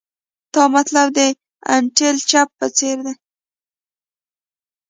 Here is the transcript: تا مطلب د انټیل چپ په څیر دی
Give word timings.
تا 0.53 0.63
مطلب 0.75 1.07
د 1.17 1.19
انټیل 1.75 2.17
چپ 2.29 2.47
په 2.59 2.67
څیر 2.77 2.97
دی 3.05 3.13